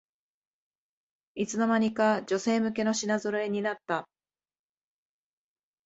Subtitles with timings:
[1.35, 4.09] いつの間にか女性向けの品ぞろえになった